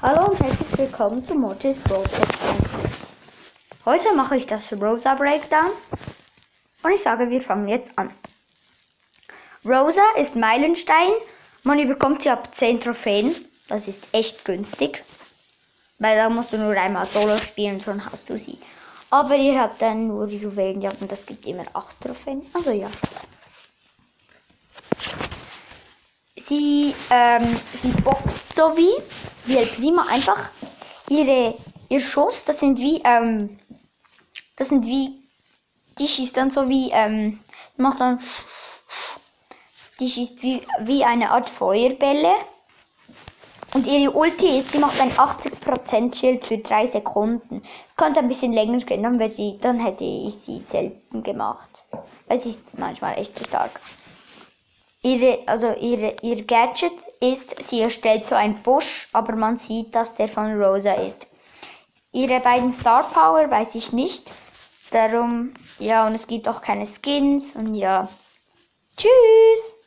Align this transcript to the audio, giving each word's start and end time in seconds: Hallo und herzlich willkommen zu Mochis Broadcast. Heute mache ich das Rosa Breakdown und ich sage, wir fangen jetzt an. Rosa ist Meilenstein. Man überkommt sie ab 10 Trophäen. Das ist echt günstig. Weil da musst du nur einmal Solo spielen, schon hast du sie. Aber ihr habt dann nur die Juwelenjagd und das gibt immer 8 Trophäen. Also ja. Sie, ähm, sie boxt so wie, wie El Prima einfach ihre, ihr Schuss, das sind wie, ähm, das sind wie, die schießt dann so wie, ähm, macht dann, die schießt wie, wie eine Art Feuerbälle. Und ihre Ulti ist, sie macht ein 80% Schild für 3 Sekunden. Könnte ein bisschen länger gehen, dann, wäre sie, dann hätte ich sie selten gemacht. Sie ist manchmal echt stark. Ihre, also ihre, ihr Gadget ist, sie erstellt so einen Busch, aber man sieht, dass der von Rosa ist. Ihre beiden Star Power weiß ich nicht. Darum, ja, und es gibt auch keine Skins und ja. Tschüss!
Hallo 0.00 0.30
und 0.30 0.40
herzlich 0.40 0.78
willkommen 0.78 1.24
zu 1.24 1.34
Mochis 1.34 1.76
Broadcast. 1.78 2.32
Heute 3.84 4.14
mache 4.14 4.36
ich 4.36 4.46
das 4.46 4.72
Rosa 4.72 5.16
Breakdown 5.16 5.72
und 6.84 6.92
ich 6.92 7.02
sage, 7.02 7.28
wir 7.28 7.42
fangen 7.42 7.66
jetzt 7.66 7.90
an. 7.98 8.12
Rosa 9.64 10.04
ist 10.16 10.36
Meilenstein. 10.36 11.10
Man 11.64 11.80
überkommt 11.80 12.22
sie 12.22 12.30
ab 12.30 12.54
10 12.54 12.80
Trophäen. 12.80 13.34
Das 13.66 13.88
ist 13.88 13.98
echt 14.12 14.44
günstig. 14.44 15.02
Weil 15.98 16.16
da 16.16 16.30
musst 16.30 16.52
du 16.52 16.58
nur 16.58 16.74
einmal 16.74 17.06
Solo 17.06 17.36
spielen, 17.38 17.80
schon 17.80 18.04
hast 18.04 18.30
du 18.30 18.38
sie. 18.38 18.56
Aber 19.10 19.34
ihr 19.34 19.60
habt 19.60 19.82
dann 19.82 20.06
nur 20.06 20.28
die 20.28 20.38
Juwelenjagd 20.38 21.02
und 21.02 21.10
das 21.10 21.26
gibt 21.26 21.44
immer 21.44 21.64
8 21.72 22.00
Trophäen. 22.00 22.46
Also 22.54 22.70
ja. 22.70 22.88
Sie, 26.36 26.94
ähm, 27.10 27.58
sie 27.82 27.88
boxt 28.02 28.54
so 28.54 28.76
wie, 28.76 28.92
wie 29.48 29.56
El 29.56 29.66
Prima 29.66 30.06
einfach 30.10 30.50
ihre, 31.08 31.54
ihr 31.88 32.00
Schuss, 32.00 32.44
das 32.44 32.60
sind 32.60 32.78
wie, 32.78 33.00
ähm, 33.04 33.58
das 34.56 34.68
sind 34.68 34.84
wie, 34.84 35.22
die 35.98 36.06
schießt 36.06 36.36
dann 36.36 36.50
so 36.50 36.68
wie, 36.68 36.90
ähm, 36.92 37.40
macht 37.76 38.00
dann, 38.00 38.20
die 40.00 40.10
schießt 40.10 40.42
wie, 40.42 40.62
wie 40.80 41.04
eine 41.04 41.30
Art 41.30 41.48
Feuerbälle. 41.48 42.32
Und 43.74 43.86
ihre 43.86 44.10
Ulti 44.12 44.58
ist, 44.58 44.72
sie 44.72 44.78
macht 44.78 44.98
ein 45.00 45.12
80% 45.12 46.14
Schild 46.14 46.44
für 46.44 46.58
3 46.58 46.86
Sekunden. 46.86 47.62
Könnte 47.96 48.20
ein 48.20 48.28
bisschen 48.28 48.52
länger 48.52 48.78
gehen, 48.78 49.02
dann, 49.02 49.18
wäre 49.18 49.30
sie, 49.30 49.58
dann 49.60 49.78
hätte 49.78 50.04
ich 50.04 50.34
sie 50.36 50.60
selten 50.60 51.22
gemacht. 51.22 51.68
Sie 52.34 52.50
ist 52.50 52.60
manchmal 52.78 53.18
echt 53.18 53.38
stark. 53.46 53.80
Ihre, 55.02 55.40
also 55.46 55.72
ihre, 55.74 56.16
ihr 56.22 56.44
Gadget 56.44 56.92
ist, 57.20 57.62
sie 57.62 57.80
erstellt 57.80 58.26
so 58.26 58.34
einen 58.34 58.62
Busch, 58.62 59.08
aber 59.12 59.34
man 59.36 59.56
sieht, 59.56 59.94
dass 59.94 60.14
der 60.14 60.28
von 60.28 60.60
Rosa 60.60 60.92
ist. 60.92 61.26
Ihre 62.12 62.40
beiden 62.40 62.72
Star 62.72 63.04
Power 63.04 63.50
weiß 63.50 63.74
ich 63.74 63.92
nicht. 63.92 64.32
Darum, 64.90 65.52
ja, 65.78 66.06
und 66.06 66.14
es 66.14 66.26
gibt 66.26 66.48
auch 66.48 66.62
keine 66.62 66.86
Skins 66.86 67.54
und 67.54 67.74
ja. 67.74 68.08
Tschüss! 68.96 69.77